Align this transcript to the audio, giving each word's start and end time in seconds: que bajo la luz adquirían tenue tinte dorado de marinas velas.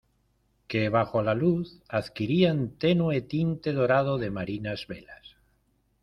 que 0.67 0.89
bajo 0.89 1.21
la 1.21 1.35
luz 1.35 1.83
adquirían 1.87 2.71
tenue 2.83 3.21
tinte 3.33 3.69
dorado 3.71 4.17
de 4.17 4.31
marinas 4.31 4.87
velas. 4.87 5.37